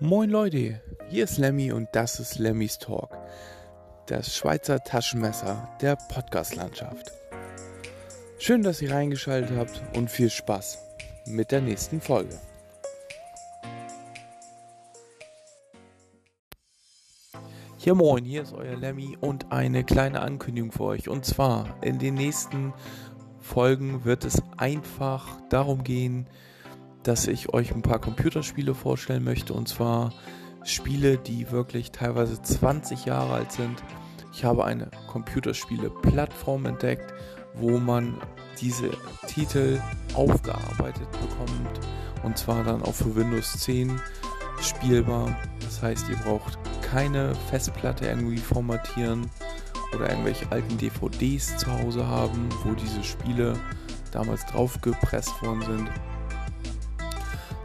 Moin 0.00 0.28
Leute, 0.28 0.78
hier 1.08 1.24
ist 1.24 1.38
Lemmy 1.38 1.72
und 1.72 1.88
das 1.92 2.20
ist 2.20 2.38
Lemmys 2.38 2.78
Talk, 2.78 3.16
das 4.04 4.36
Schweizer 4.36 4.84
Taschenmesser 4.84 5.70
der 5.80 5.96
Podcast-Landschaft. 5.96 7.12
Schön, 8.38 8.62
dass 8.62 8.82
ihr 8.82 8.92
reingeschaltet 8.92 9.56
habt 9.56 9.80
und 9.96 10.10
viel 10.10 10.28
Spaß 10.28 10.76
mit 11.28 11.50
der 11.50 11.62
nächsten 11.62 12.02
Folge. 12.02 12.38
Ja 17.78 17.94
moin, 17.94 18.26
hier 18.26 18.42
ist 18.42 18.52
euer 18.52 18.76
Lemmy 18.76 19.16
und 19.18 19.50
eine 19.50 19.82
kleine 19.82 20.20
Ankündigung 20.20 20.72
für 20.72 20.84
euch. 20.84 21.08
Und 21.08 21.24
zwar 21.24 21.74
in 21.82 21.98
den 21.98 22.16
nächsten 22.16 22.74
Folgen 23.40 24.04
wird 24.04 24.26
es 24.26 24.42
einfach 24.58 25.40
darum 25.48 25.84
gehen, 25.84 26.28
dass 27.06 27.28
ich 27.28 27.54
euch 27.54 27.72
ein 27.72 27.82
paar 27.82 28.00
Computerspiele 28.00 28.74
vorstellen 28.74 29.22
möchte. 29.22 29.52
Und 29.52 29.68
zwar 29.68 30.12
Spiele, 30.64 31.18
die 31.18 31.50
wirklich 31.52 31.92
teilweise 31.92 32.42
20 32.42 33.04
Jahre 33.04 33.34
alt 33.34 33.52
sind. 33.52 33.82
Ich 34.32 34.44
habe 34.44 34.64
eine 34.64 34.90
Computerspiele-Plattform 35.06 36.66
entdeckt, 36.66 37.14
wo 37.54 37.78
man 37.78 38.16
diese 38.60 38.90
Titel 39.28 39.80
aufgearbeitet 40.14 41.08
bekommt. 41.12 41.80
Und 42.24 42.36
zwar 42.36 42.64
dann 42.64 42.82
auch 42.82 42.94
für 42.94 43.14
Windows 43.14 43.52
10 43.60 44.00
spielbar. 44.60 45.36
Das 45.60 45.80
heißt, 45.80 46.08
ihr 46.08 46.16
braucht 46.16 46.58
keine 46.82 47.34
Festplatte 47.50 48.06
irgendwie 48.06 48.38
formatieren 48.38 49.30
oder 49.94 50.10
irgendwelche 50.10 50.50
alten 50.50 50.76
DVDs 50.76 51.56
zu 51.56 51.70
Hause 51.70 52.06
haben, 52.06 52.48
wo 52.64 52.72
diese 52.72 53.04
Spiele 53.04 53.54
damals 54.10 54.44
draufgepresst 54.46 55.40
worden 55.42 55.62
sind. 55.62 55.90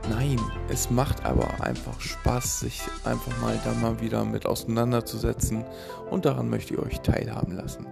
Nein, 0.10 0.40
es 0.70 0.90
macht 0.90 1.26
aber 1.26 1.64
einfach 1.64 2.00
Spaß, 2.02 2.62
sich 2.62 2.82
einfach 3.06 3.40
mal 3.42 3.60
da 3.64 3.74
mal 3.74 4.02
wieder 4.02 4.26
mit 4.26 4.46
auseinanderzusetzen 4.46 5.64
und 6.10 6.26
daran 6.26 6.50
möchte 6.50 6.74
ich 6.74 6.80
euch 6.80 7.02
teilhaben 7.02 7.56
lassen. 7.56 7.88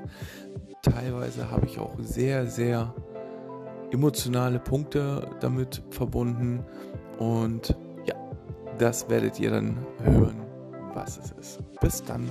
Teilweise 0.82 1.52
habe 1.52 1.66
ich 1.68 1.78
auch 1.78 1.96
sehr, 2.00 2.48
sehr 2.48 2.94
emotionale 3.92 4.60
Punkte 4.60 5.30
damit 5.40 5.84
verbunden 5.92 6.64
und 7.18 7.76
ja, 8.06 8.16
das 8.78 9.10
werdet 9.10 9.40
ihr 9.40 9.52
dann 9.52 9.86
hören, 10.04 10.42
was 10.94 11.18
es 11.18 11.32
ist. 11.32 11.60
Bis 11.80 12.04
dann. 12.04 12.28